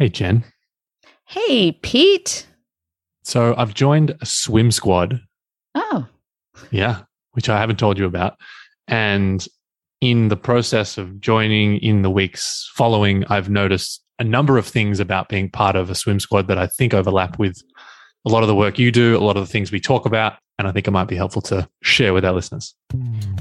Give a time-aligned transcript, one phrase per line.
[0.00, 0.44] Hey, Jen.
[1.26, 2.46] Hey, Pete.
[3.22, 5.20] So I've joined a swim squad.
[5.74, 6.06] Oh.
[6.70, 8.38] Yeah, which I haven't told you about.
[8.88, 9.46] And
[10.00, 15.00] in the process of joining in the weeks following, I've noticed a number of things
[15.00, 17.60] about being part of a swim squad that I think overlap with
[18.24, 20.38] a lot of the work you do, a lot of the things we talk about,
[20.60, 22.74] and I think it might be helpful to share with our listeners.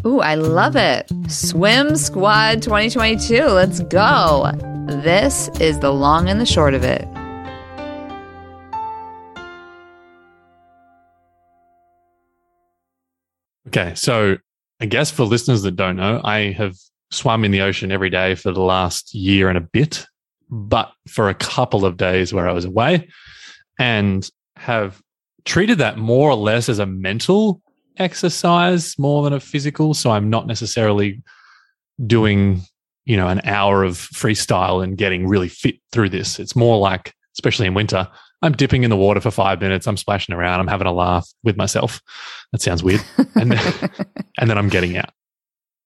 [0.05, 1.11] Ooh, I love it.
[1.27, 3.43] Swim Squad 2022.
[3.43, 4.49] Let's go.
[4.87, 7.05] This is the long and the short of it.
[13.67, 14.37] Okay, so
[14.79, 16.77] I guess for listeners that don't know, I have
[17.11, 20.05] swum in the ocean every day for the last year and a bit,
[20.49, 23.09] but for a couple of days where I was away
[23.77, 25.01] and have
[25.45, 27.61] treated that more or less as a mental
[27.97, 29.93] exercise more than a physical.
[29.93, 31.21] So I'm not necessarily
[32.05, 32.61] doing,
[33.05, 36.39] you know, an hour of freestyle and getting really fit through this.
[36.39, 38.07] It's more like, especially in winter,
[38.41, 39.85] I'm dipping in the water for five minutes.
[39.85, 40.61] I'm splashing around.
[40.61, 42.01] I'm having a laugh with myself.
[42.51, 43.01] That sounds weird.
[43.35, 43.89] And then,
[44.37, 45.11] and then I'm getting out.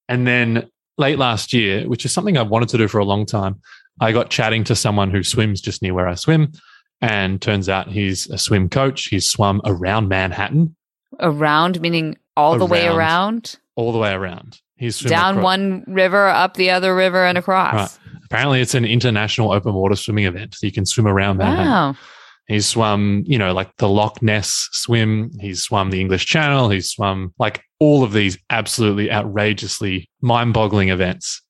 [0.09, 3.25] And then late last year, which is something I've wanted to do for a long
[3.27, 3.61] time,
[3.99, 6.51] I got chatting to someone who swims just near where I swim.
[7.03, 9.05] And turns out he's a swim coach.
[9.05, 10.75] He's swum around Manhattan.
[11.19, 12.97] Around, meaning all the way Around.
[12.97, 13.55] around?
[13.75, 14.61] All the way around.
[14.77, 17.73] He's Down acro- one river, up the other river, and across.
[17.73, 17.99] Right.
[18.25, 20.55] Apparently, it's an international open water swimming event.
[20.55, 21.65] So you can swim around Manhattan.
[21.71, 21.95] Wow.
[22.47, 25.31] He's swum, you know, like the Loch Ness swim.
[25.39, 26.69] He's swum the English Channel.
[26.69, 31.41] He's swum like all of these absolutely outrageously mind boggling events.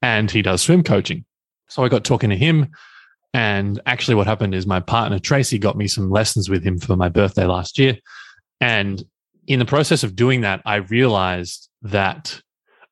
[0.00, 1.24] And he does swim coaching.
[1.68, 2.68] So I got talking to him.
[3.34, 6.96] And actually, what happened is my partner, Tracy, got me some lessons with him for
[6.96, 7.96] my birthday last year.
[8.60, 9.02] And
[9.46, 12.40] in the process of doing that, I realized that,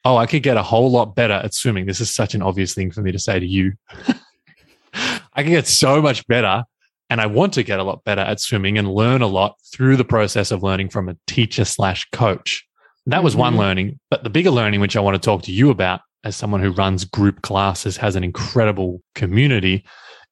[0.05, 1.87] oh, I could get a whole lot better at swimming.
[1.87, 3.73] This is such an obvious thing for me to say to you.
[4.95, 6.65] I can get so much better
[7.09, 9.97] and I want to get a lot better at swimming and learn a lot through
[9.97, 12.67] the process of learning from a teacher slash coach.
[13.07, 13.59] That was one Mhm.
[13.59, 16.61] learning, but the bigger learning, which I want to talk to you about as someone
[16.61, 19.85] who runs group classes, has an incredible community,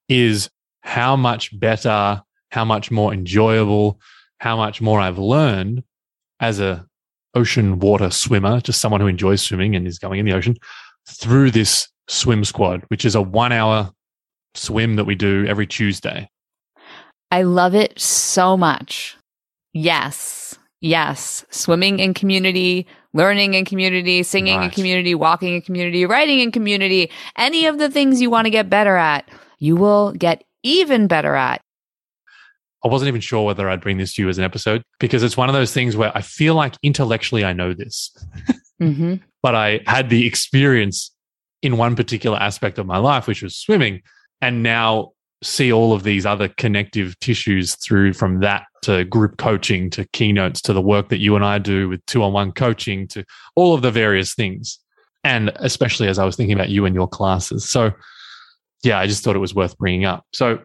[0.08, 4.00] is how much better, how much more enjoyable,
[4.38, 5.82] how much more I've learned
[6.41, 6.86] as a
[7.34, 10.56] ocean water swimmer, just someone who enjoys swimming and is going in the ocean
[11.08, 13.92] through this swim squad, which is a one hour
[14.54, 16.28] swim that we do every Tuesday.
[17.30, 19.16] I love it so much.
[19.75, 20.58] Yes.
[20.80, 21.44] Yes.
[21.50, 27.10] Swimming in community, learning in community, singing in community, walking in community, writing in community,
[27.36, 31.34] any of the things you want to get better at, you will get even better
[31.34, 31.60] at.
[32.84, 35.36] I wasn't even sure whether I'd bring this to you as an episode because it's
[35.36, 38.16] one of those things where I feel like intellectually I know this,
[38.78, 41.12] hmm but I had the experience
[41.62, 44.02] in one particular aspect of my life, which was swimming,
[44.41, 49.90] and now see all of these other connective tissues through from that to group coaching
[49.90, 53.06] to keynotes to the work that you and I do with two on one coaching
[53.08, 54.78] to all of the various things.
[55.25, 57.69] And especially as I was thinking about you and your classes.
[57.69, 57.92] So,
[58.83, 60.25] yeah, I just thought it was worth bringing up.
[60.33, 60.61] So,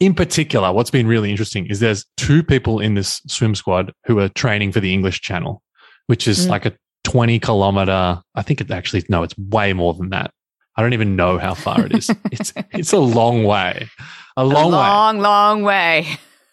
[0.00, 4.20] in particular, what's been really interesting is there's two people in this swim squad who
[4.20, 5.60] are training for the English Channel,
[6.06, 6.50] which is Mm.
[6.50, 6.72] like a
[7.04, 10.30] 20 kilometer, I think it actually, no, it's way more than that.
[10.76, 12.08] I don't even know how far it is.
[12.30, 13.88] it's, it's a long way,
[14.36, 14.82] a long, a way.
[14.82, 16.06] long, long way.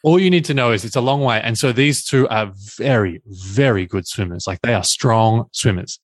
[0.04, 1.40] All you need to know is it's a long way.
[1.44, 4.48] And so these two are very, very good swimmers.
[4.48, 6.00] Like they are strong swimmers.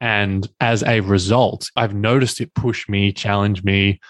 [0.00, 4.00] And as a result, I've noticed it push me, challenge me,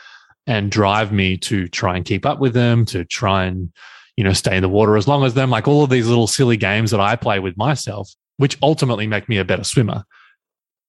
[0.47, 3.73] and drive me to try and keep up with them, to try and,
[4.17, 6.27] you know, stay in the water as long as them, like all of these little
[6.27, 10.05] silly games that I play with myself, which ultimately make me a better swimmer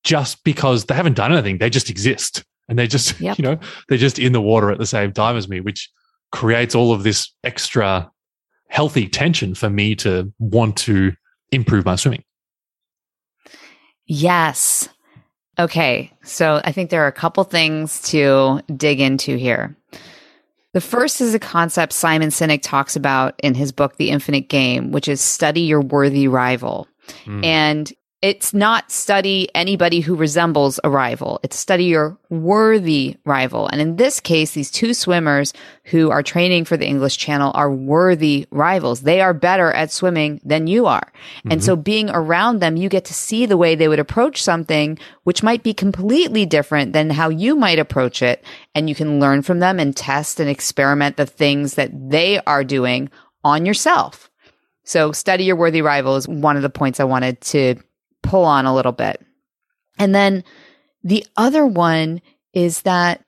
[0.04, 1.58] just because they haven't done anything.
[1.58, 3.38] They just exist and they just, Yep.
[3.38, 5.90] you know, they're just in the water at the same time as me, which
[6.32, 8.12] creates all of this extra
[8.68, 11.14] healthy tension for me to want to
[11.52, 12.24] improve my swimming.
[14.06, 14.90] Yes.
[15.58, 16.12] Okay.
[16.24, 19.76] So I think there are a couple things to dig into here.
[20.74, 24.92] The first is a concept Simon Sinek talks about in his book, The Infinite Game,
[24.92, 26.88] which is study your worthy rival.
[27.24, 27.46] Mm.
[27.46, 27.94] And
[28.26, 31.40] it's not study anybody who resembles a rival.
[31.44, 33.68] It's study your worthy rival.
[33.68, 37.72] And in this case, these two swimmers who are training for the English Channel are
[37.72, 39.02] worthy rivals.
[39.02, 41.14] They are better at swimming than you are.
[41.52, 41.84] And so mm-hmm.
[41.84, 45.62] being around them, you get to see the way they would approach something, which might
[45.62, 48.44] be completely different than how you might approach it.
[48.74, 52.64] And you can learn from them and test and experiment the things that they are
[52.64, 53.12] doing
[53.44, 54.32] on yourself.
[54.84, 57.76] So study your worthy rival is one of the points I wanted to
[58.26, 59.24] pull on a little bit.
[59.98, 60.44] And then
[61.04, 62.22] the other one
[62.54, 63.24] is that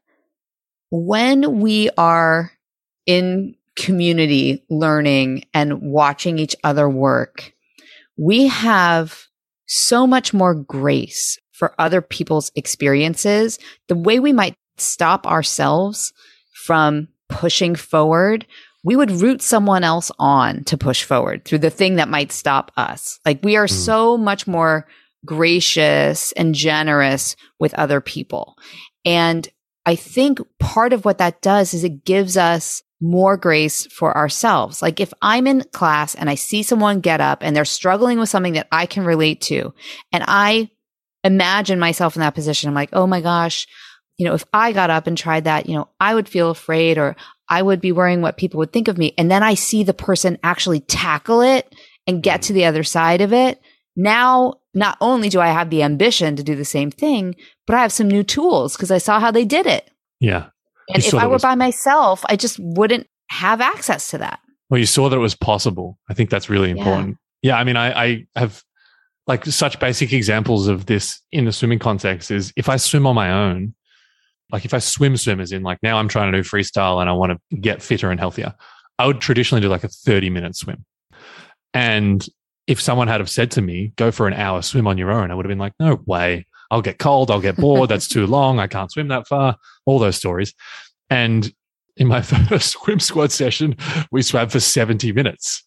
[0.90, 2.52] when we are
[3.06, 7.54] in community learning and watching each other work,
[8.18, 9.28] we have
[9.68, 13.60] so much more grace for other people's experiences.
[13.88, 16.14] The way we might stop ourselves
[16.54, 18.46] from pushing forward,
[18.88, 22.72] we would root someone else on to push forward through the thing that might stop
[22.78, 23.20] us.
[23.26, 23.70] Like we are mm.
[23.70, 24.88] so much more
[25.26, 28.56] gracious and generous with other people.
[29.04, 29.46] And
[29.86, 34.82] I think part of what that does is it gives us more grace for ourselves.
[34.82, 38.30] Like if I'm in class and I see someone get up and they're struggling with
[38.30, 39.74] something that I can relate to
[40.14, 40.72] and I
[41.26, 43.68] imagine myself in that position, I'm like, oh my gosh,
[44.18, 46.98] you know, if I got up and tried that, you know, I would feel afraid
[46.98, 47.18] or
[47.50, 49.14] I would be worrying what people would think of me.
[49.18, 51.74] And then I see the person actually tackle it
[52.06, 53.60] and get to the other side of it.
[53.96, 57.36] Now, not only do I have the ambition to do the same thing,
[57.66, 59.90] but I have some new tools because I saw how they did it.
[60.20, 60.48] Yeah.
[60.94, 64.40] And if I were was- by myself, I just wouldn't have access to that.
[64.70, 65.98] Well, you saw that it was possible.
[66.10, 67.18] I think that's really important.
[67.42, 68.64] Yeah, yeah I mean, I, I have
[69.26, 73.16] like such basic examples of this in the swimming context is if I swim on
[73.16, 73.74] my own,
[74.52, 77.10] like if I swim swim as in like now I'm trying to do freestyle and
[77.10, 78.54] I want to get fitter and healthier,
[79.00, 80.86] I would traditionally do like a 30 minute swim.
[81.74, 82.26] And
[82.66, 85.32] if someone had have said to me, go for an hour swim on your own,
[85.32, 86.46] I would have been like, no way.
[86.70, 87.32] I'll get cold.
[87.32, 87.90] I'll get bored.
[87.90, 88.60] That's too long.
[88.60, 89.56] I can't swim that far.
[89.86, 90.54] All those stories.
[91.10, 91.52] And
[91.96, 93.76] in my first swim squad session,
[94.12, 95.64] we swam for 70 minutes.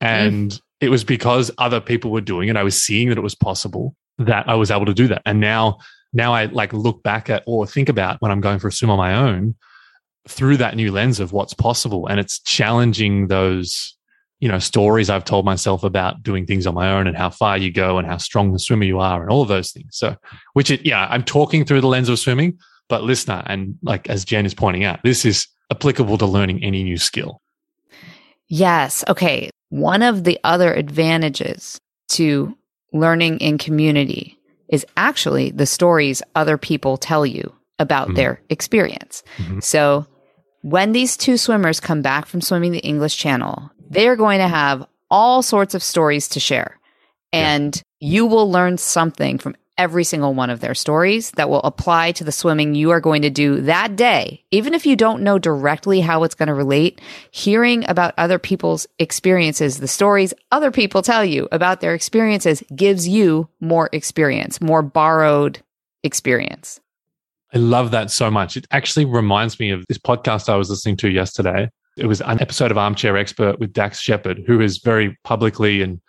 [0.00, 0.60] And mm.
[0.80, 2.56] it was because other people were doing it.
[2.56, 5.22] I was seeing that it was possible that I was able to do that.
[5.26, 5.78] And now,
[6.12, 8.90] now I like look back at or think about when I'm going for a swim
[8.90, 9.54] on my own
[10.28, 12.06] through that new lens of what's possible.
[12.06, 13.96] And it's challenging those
[14.40, 17.56] you know, stories I've told myself about doing things on my own and how far
[17.56, 19.96] you go and how strong the swimmer you are and all of those things.
[19.96, 20.14] So,
[20.52, 24.24] which it, yeah, I'm talking through the lens of swimming, but listener, and like as
[24.24, 27.40] Jen is pointing out, this is applicable to learning any new skill.
[28.48, 29.04] Yes.
[29.08, 29.50] Okay.
[29.70, 31.80] One of the other advantages
[32.10, 32.56] to
[32.92, 38.16] learning in community is actually the stories other people tell you about mm-hmm.
[38.16, 39.22] their experience.
[39.36, 39.60] Mm-hmm.
[39.60, 40.06] So
[40.62, 44.48] when these two swimmers come back from swimming the English Channel, they are going to
[44.48, 46.78] have all sorts of stories to share.
[47.32, 48.08] And yeah.
[48.08, 52.24] you will learn something from every single one of their stories that will apply to
[52.24, 54.44] the swimming you are going to do that day.
[54.50, 57.00] Even if you don't know directly how it's going to relate,
[57.30, 63.06] hearing about other people's experiences, the stories other people tell you about their experiences gives
[63.06, 65.60] you more experience, more borrowed
[66.02, 66.80] experience.
[67.54, 68.56] I love that so much.
[68.56, 72.40] It actually reminds me of this podcast I was listening to yesterday it was an
[72.40, 76.00] episode of Armchair Expert with Dax Shepard, who has very publicly and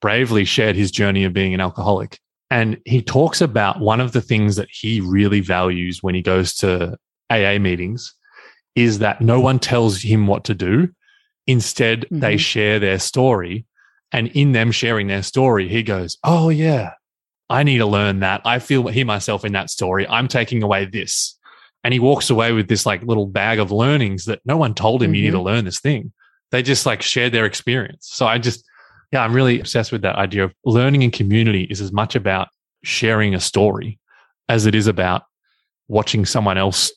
[0.00, 2.20] bravely shared his journey of being an alcoholic.
[2.52, 6.54] And he talks about one of the things that he really values when he goes
[6.56, 6.98] to
[7.30, 8.14] AA meetings
[8.74, 10.90] is that no one tells him what to do.
[11.46, 12.18] Instead, mm-hmm.
[12.18, 13.64] they share their story.
[14.12, 16.92] And in them sharing their story, he goes, Oh, yeah,
[17.48, 18.42] I need to learn that.
[18.44, 20.06] I feel he myself in that story.
[20.06, 21.38] I'm taking away this
[21.82, 25.02] and he walks away with this like little bag of learnings that no one told
[25.02, 25.14] him mm-hmm.
[25.14, 25.46] you need to mm-hmm.
[25.46, 26.12] learn this thing.
[26.50, 28.10] They just like shared their experience.
[28.12, 28.62] So I just,
[29.12, 32.48] yeah, I'm really obsessed with that idea of learning in community is as much about
[32.82, 33.98] sharing a story
[34.48, 35.22] as it is about
[35.88, 36.90] watching someone else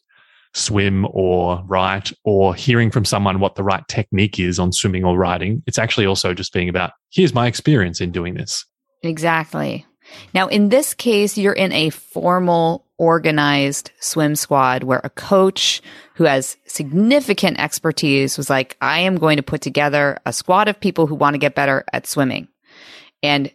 [0.53, 5.17] swim or write or hearing from someone what the right technique is on swimming or
[5.17, 5.61] riding.
[5.67, 8.65] It's actually also just being about here's my experience in doing this.
[9.03, 9.85] Exactly.
[10.33, 15.81] Now, in this case, you're in a formal, organized swim squad where a coach
[16.15, 20.79] who has significant expertise was like, I am going to put together a squad of
[20.79, 22.47] people who want to get better at swimming.
[23.21, 23.51] And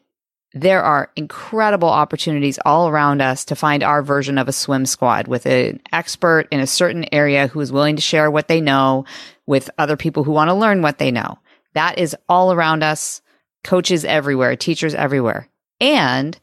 [0.53, 5.29] there are incredible opportunities all around us to find our version of a swim squad
[5.29, 9.05] with an expert in a certain area who is willing to share what they know
[9.47, 11.39] with other people who want to learn what they know.
[11.75, 13.23] That is all around us.
[13.63, 15.49] Coaches everywhere, teachers everywhere.
[15.81, 16.39] And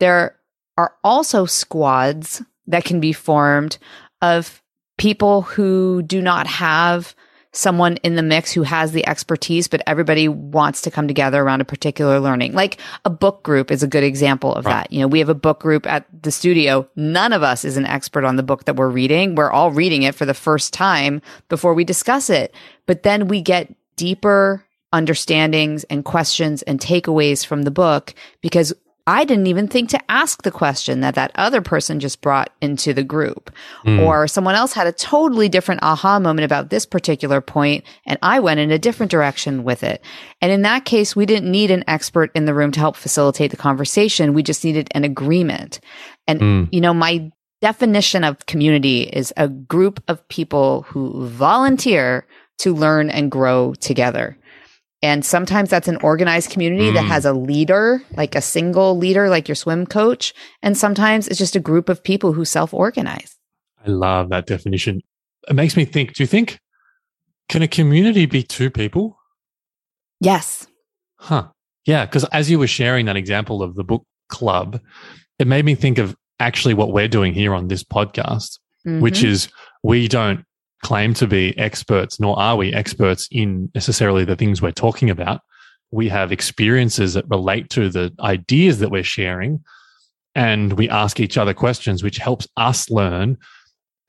[0.00, 0.36] there
[0.76, 3.78] are also squads that can be formed
[4.22, 4.62] of
[4.96, 7.14] people who do not have
[7.56, 11.60] someone in the mix who has the expertise, but everybody wants to come together around
[11.60, 12.52] a particular learning.
[12.52, 14.72] Like a book group is a good example of right.
[14.72, 14.92] that.
[14.92, 16.88] You know, we have a book group at the studio.
[16.96, 19.34] None of us is an expert on the book that we're reading.
[19.34, 22.54] We're all reading it for the first time before we discuss it.
[22.86, 28.72] But then we get deeper understandings and questions and takeaways from the book because
[29.06, 32.94] I didn't even think to ask the question that that other person just brought into
[32.94, 33.50] the group.
[33.84, 34.00] Mm.
[34.00, 38.40] Or someone else had a totally different aha moment about this particular point, and I
[38.40, 40.02] went in a different direction with it.
[40.40, 43.50] And in that case, we didn't need an expert in the room to help facilitate
[43.50, 44.32] the conversation.
[44.32, 45.80] We just needed an agreement.
[46.26, 46.68] And, mm.
[46.72, 47.30] you know, my
[47.60, 52.26] definition of community is a group of people who volunteer
[52.58, 54.38] to learn and grow together.
[55.04, 56.94] And sometimes that's an organized community mm.
[56.94, 60.32] that has a leader, like a single leader, like your swim coach.
[60.62, 63.36] And sometimes it's just a group of people who self organize.
[63.86, 65.02] I love that definition.
[65.46, 66.58] It makes me think do you think,
[67.50, 69.18] can a community be two people?
[70.20, 70.66] Yes.
[71.16, 71.48] Huh.
[71.84, 72.06] Yeah.
[72.06, 74.80] Because as you were sharing that example of the book club,
[75.38, 79.00] it made me think of actually what we're doing here on this podcast, mm-hmm.
[79.00, 79.50] which is
[79.82, 80.46] we don't
[80.84, 85.40] claim to be experts, nor are we experts in necessarily the things we're talking about.
[85.90, 89.64] We have experiences that relate to the ideas that we're sharing,
[90.34, 93.38] and we ask each other questions, which helps us learn.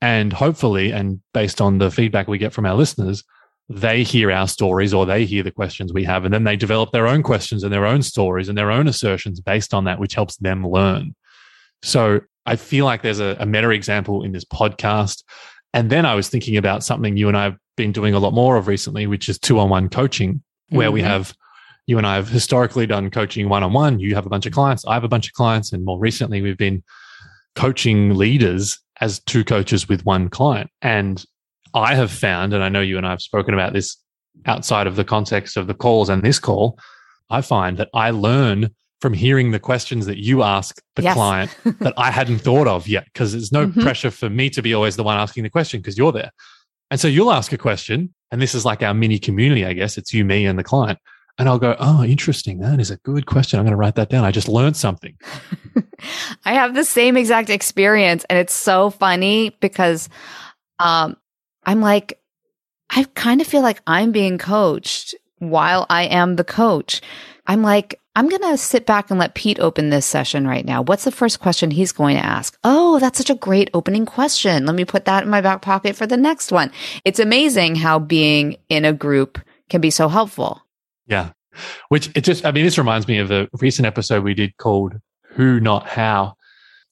[0.01, 3.23] And hopefully, and based on the feedback we get from our listeners,
[3.69, 6.91] they hear our stories or they hear the questions we have, and then they develop
[6.91, 10.13] their own questions and their own stories and their own assertions based on that, which
[10.13, 11.15] helps them learn.
[11.81, 15.23] So I feel like there's a, a meta example in this podcast.
[15.75, 18.33] And then I was thinking about something you and I have been doing a lot
[18.33, 20.93] more of recently, which is two on one coaching, where mm-hmm.
[20.93, 21.35] we have
[21.85, 23.99] you and I have historically done coaching one on one.
[23.99, 25.73] You have a bunch of clients, I have a bunch of clients.
[25.73, 26.81] And more recently, we've been
[27.55, 30.69] coaching leaders as two coaches with one client.
[30.81, 31.23] And
[31.73, 33.97] I have found, and I know you and I have spoken about this
[34.45, 36.79] outside of the context of the calls and this call,
[37.29, 38.73] I find that I learn
[39.05, 41.13] from hearing the questions that you ask the yes.
[41.13, 43.05] client that I hadn't thought of yet.
[43.05, 43.81] Because there's no mm-hmm.
[43.81, 46.31] pressure for me to be always the one asking the question because you're there.
[46.89, 49.99] And so you'll ask a question, and this is like our mini community, I guess.
[49.99, 50.97] It's you, me, and the client.
[51.37, 52.57] And I'll go, oh, interesting.
[52.61, 53.59] That is a good question.
[53.59, 54.25] I'm going to write that down.
[54.25, 55.15] I just learned something.
[56.45, 58.25] I have the same exact experience.
[58.27, 60.09] And it's so funny because
[60.79, 61.15] um,
[61.63, 62.19] I'm like,
[62.89, 67.01] I kind of feel like I'm being coached while I am the coach.
[67.47, 70.81] I'm like, I'm going to sit back and let Pete open this session right now.
[70.81, 72.57] What's the first question he's going to ask?
[72.63, 74.65] Oh, that's such a great opening question.
[74.65, 76.71] Let me put that in my back pocket for the next one.
[77.03, 80.61] It's amazing how being in a group can be so helpful.
[81.07, 81.31] Yeah.
[81.89, 84.93] Which it just, I mean, this reminds me of a recent episode we did called
[85.31, 86.35] Who Not How,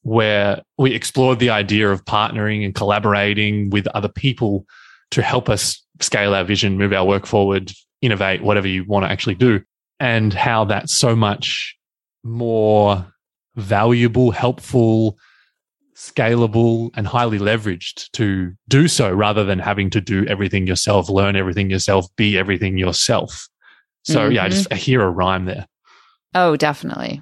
[0.02, 4.66] where we explored the idea of partnering and collaborating with other people
[5.12, 9.12] to help us scale our vision, move our work forward, innovate, whatever you want to
[9.12, 9.64] actually do
[10.04, 11.78] and how that's so much
[12.26, 13.08] more
[13.56, 15.18] valuable, helpful,
[15.96, 21.38] scalable, and highly leveraged to do so rather than having to do everything yourself, learn
[21.38, 23.48] everything yourself, be everything yourself.
[24.04, 24.34] So, mm-hmm.
[24.34, 25.66] yeah, I just I hear a rhyme there.
[26.36, 27.22] Oh, definitely.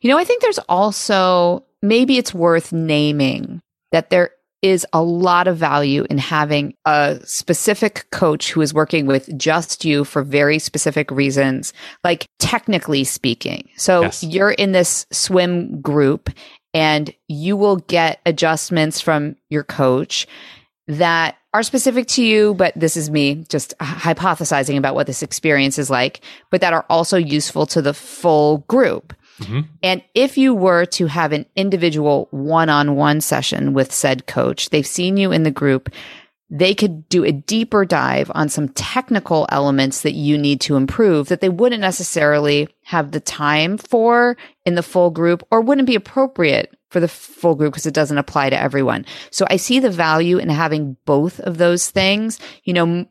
[0.00, 3.62] You know, I think there's also maybe it's worth naming
[3.92, 4.30] that there
[4.62, 9.84] is a lot of value in having a specific coach who is working with just
[9.84, 11.72] you for very specific reasons,
[12.02, 13.68] like technically speaking.
[13.76, 14.22] So yes.
[14.22, 16.30] you're in this swim group
[16.74, 20.26] and you will get adjustments from your coach
[20.88, 25.78] that are specific to you, but this is me just hypothesizing about what this experience
[25.78, 26.20] is like,
[26.50, 29.14] but that are also useful to the full group.
[29.38, 29.60] Mm-hmm.
[29.82, 34.70] And if you were to have an individual one on one session with said coach,
[34.70, 35.90] they've seen you in the group,
[36.48, 41.28] they could do a deeper dive on some technical elements that you need to improve
[41.28, 45.96] that they wouldn't necessarily have the time for in the full group or wouldn't be
[45.96, 49.04] appropriate for the full group because it doesn't apply to everyone.
[49.30, 52.38] So I see the value in having both of those things.
[52.62, 53.06] You know,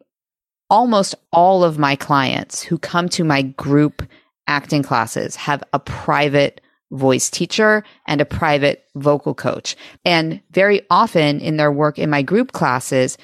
[0.69, 4.01] almost all of my clients who come to my group
[4.47, 6.61] acting classes have a private
[6.91, 9.75] voice teacher and a private vocal coach.
[10.03, 13.17] And very often in their work in my group classes,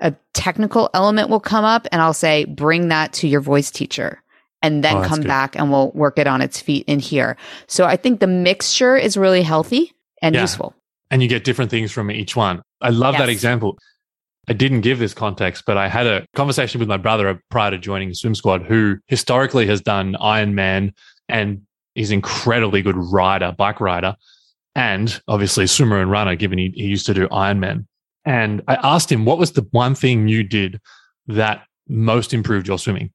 [0.00, 4.22] a technical element will come up and I'll say, bring that to your voice teacher
[4.62, 5.28] and then oh, come good.
[5.28, 7.36] back and we'll work it on its feet in here.
[7.66, 10.40] So I think the mixture is really healthy and yeah.
[10.40, 10.74] useful.
[11.10, 12.62] And you get different things from each one.
[12.80, 13.22] I love yes.
[13.22, 13.78] that example.
[14.48, 17.78] I didn't give this context, but I had a conversation with my brother prior to
[17.78, 20.92] joining the Swim Squad, who historically has done Ironman
[21.28, 21.62] and
[21.94, 24.16] is incredibly good rider, bike rider,
[24.74, 27.86] and obviously swimmer and runner, given he, he used to do Ironman.
[28.24, 30.80] And I asked him, what was the one thing you did
[31.26, 33.12] that most improved your swimming?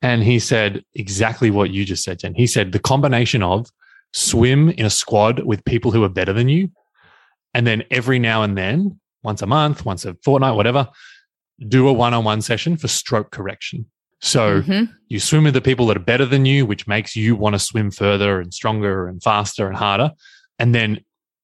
[0.00, 2.34] And he said exactly what you just said, Jen.
[2.34, 3.68] He said the combination of
[4.12, 6.70] swim in a squad with people who are better than you.
[7.54, 10.88] And then every now and then once a month, once a fortnight, whatever,
[11.68, 13.86] do a one on one session for stroke correction.
[14.20, 14.92] So mm-hmm.
[15.08, 17.58] you swim with the people that are better than you, which makes you want to
[17.58, 20.12] swim further and stronger and faster and harder.
[20.58, 21.00] And then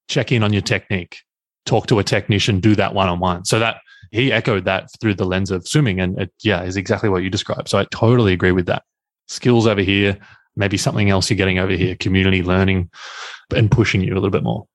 [0.09, 1.19] check in on your technique,
[1.67, 3.45] talk to a technician, do that one on one.
[3.45, 3.79] So that
[4.13, 6.01] he echoed that through the lens of swimming.
[6.01, 7.69] And it, yeah, is exactly what you described.
[7.69, 8.85] So I totally agree with that.
[9.27, 10.17] Skills over here,
[10.57, 12.91] maybe something else you're getting over here, community learning
[13.55, 14.67] and pushing you a little bit more.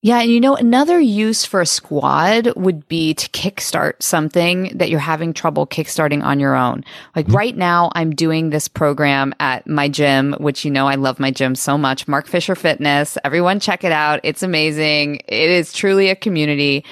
[0.00, 4.90] Yeah, and you know, another use for a squad would be to kickstart something that
[4.90, 6.84] you're having trouble kickstarting on your own.
[7.16, 7.36] Like mm-hmm.
[7.36, 11.32] right now, I'm doing this program at my gym, which you know, I love my
[11.32, 12.06] gym so much.
[12.06, 13.18] Mark Fisher Fitness.
[13.24, 14.20] Everyone check it out.
[14.22, 15.16] It's amazing.
[15.26, 16.84] It is truly a community.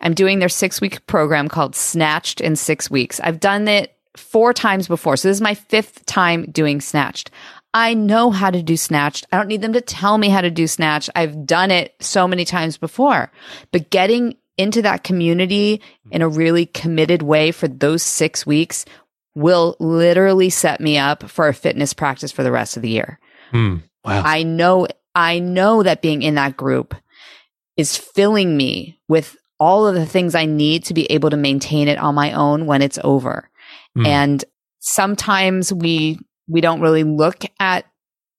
[0.00, 3.20] I'm doing their six week program called Snatched in six weeks.
[3.20, 5.16] I've done it four times before.
[5.16, 7.30] So this is my fifth time doing Snatched.
[7.74, 9.24] I know how to do snatch.
[9.32, 11.10] I don't need them to tell me how to do snatch.
[11.16, 13.32] I've done it so many times before.
[13.72, 18.84] But getting into that community in a really committed way for those six weeks
[19.34, 23.18] will literally set me up for a fitness practice for the rest of the year.
[23.52, 24.22] Mm, wow.
[24.24, 26.94] I know, I know that being in that group
[27.76, 31.88] is filling me with all of the things I need to be able to maintain
[31.88, 33.50] it on my own when it's over.
[33.96, 34.06] Mm.
[34.06, 34.44] And
[34.78, 37.86] sometimes we we don't really look at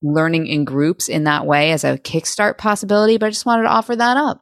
[0.01, 3.69] learning in groups in that way as a kickstart possibility, but I just wanted to
[3.69, 4.41] offer that up.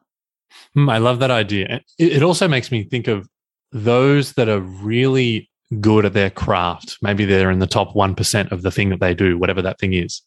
[0.74, 1.80] Hmm, I love that idea.
[1.98, 3.28] It also makes me think of
[3.72, 6.98] those that are really good at their craft.
[7.02, 9.94] Maybe they're in the top 1% of the thing that they do, whatever that thing
[9.94, 10.22] is.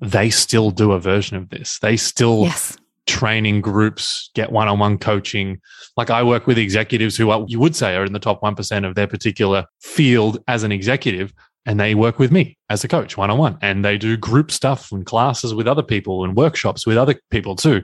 [0.00, 1.78] They still do a version of this.
[1.80, 2.76] They still yes.
[3.06, 5.60] training groups, get one on one coaching.
[5.96, 8.86] Like I work with executives who are, you would say are in the top 1%
[8.86, 11.32] of their particular field as an executive,
[11.66, 14.50] and they work with me as a coach one on one and they do group
[14.50, 17.82] stuff and classes with other people and workshops with other people too.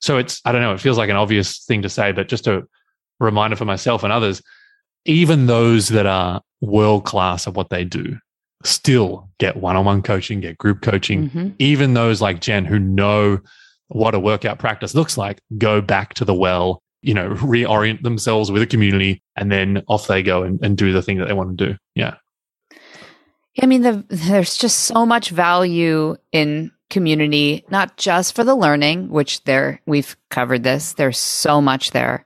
[0.00, 2.46] So it's, I don't know, it feels like an obvious thing to say, but just
[2.46, 2.66] a
[3.18, 4.42] reminder for myself and others,
[5.06, 8.18] even those that are world class at what they do
[8.64, 11.28] still get one on one coaching, get group coaching.
[11.28, 11.48] Mm-hmm.
[11.58, 13.40] Even those like Jen who know
[13.88, 18.50] what a workout practice looks like go back to the well, you know, reorient themselves
[18.50, 21.34] with a community and then off they go and, and do the thing that they
[21.34, 21.76] want to do.
[21.94, 22.16] Yeah.
[23.62, 29.08] I mean, the, there's just so much value in community, not just for the learning,
[29.08, 30.92] which there we've covered this.
[30.94, 32.24] There's so much there,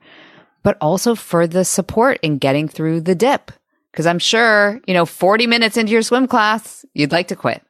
[0.62, 3.52] but also for the support in getting through the dip.
[3.90, 7.62] Because I'm sure, you know, 40 minutes into your swim class, you'd like to quit.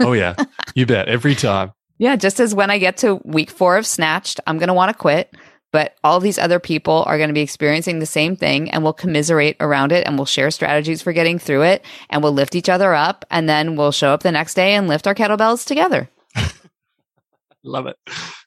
[0.00, 0.34] oh yeah,
[0.74, 1.08] you bet.
[1.08, 1.72] Every time.
[1.98, 4.90] Yeah, just as when I get to week four of Snatched, I'm going to want
[4.90, 5.34] to quit
[5.76, 8.94] but all these other people are going to be experiencing the same thing and we'll
[8.94, 12.70] commiserate around it and we'll share strategies for getting through it and we'll lift each
[12.70, 16.08] other up and then we'll show up the next day and lift our kettlebells together.
[17.62, 17.96] love it.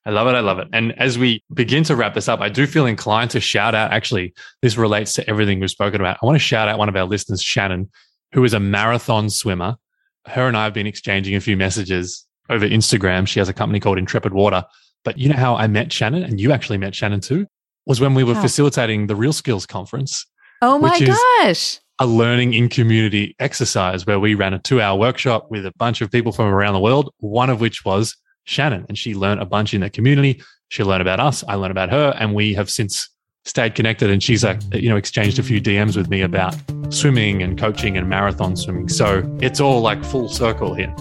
[0.08, 0.34] I love it.
[0.34, 0.70] I love it.
[0.74, 3.92] And as we begin to wrap this up, I do feel inclined to shout out.
[3.92, 6.18] Actually, this relates to everything we've spoken about.
[6.24, 7.92] I want to shout out one of our listeners, Shannon,
[8.34, 9.78] who is a marathon swimmer.
[10.26, 13.28] Her and I have been exchanging a few messages over Instagram.
[13.28, 14.66] She has a company called Intrepid Water
[15.04, 17.48] but you know how I met Shannon and you actually met Shannon too?
[17.86, 20.26] Was when we were facilitating the Real Skills Conference.
[20.62, 21.80] Oh my gosh.
[22.00, 26.02] A learning in community exercise where we ran a two hour workshop with a bunch
[26.02, 28.86] of people from around the world, one of which was Shannon.
[28.88, 30.42] And she learned a bunch in the community.
[30.70, 31.44] She learned about us.
[31.48, 32.16] I learned about her.
[32.20, 33.10] And we have since
[33.46, 34.10] stayed connected.
[34.10, 36.56] And she's like, you know, exchanged a few DMs with me about
[36.90, 38.88] swimming and coaching and marathon swimming.
[38.88, 40.94] So it's all like full circle here.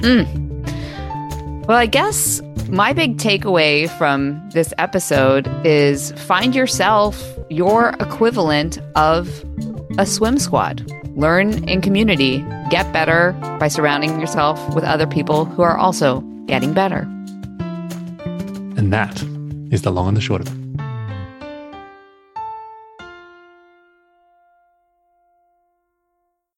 [0.00, 0.49] Mm.
[1.70, 9.44] Well, I guess my big takeaway from this episode is find yourself your equivalent of
[9.96, 10.84] a swim squad.
[11.14, 12.38] Learn in community,
[12.70, 17.02] get better by surrounding yourself with other people who are also getting better.
[18.76, 19.22] And that
[19.70, 20.59] is the long and the short of it.